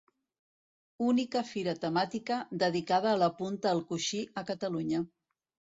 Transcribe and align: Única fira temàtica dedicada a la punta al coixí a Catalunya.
Única 1.09 1.43
fira 1.51 1.75
temàtica 1.85 2.41
dedicada 2.65 3.13
a 3.13 3.23
la 3.27 3.31
punta 3.43 3.71
al 3.77 3.87
coixí 3.93 4.25
a 4.43 4.47
Catalunya. 4.53 5.09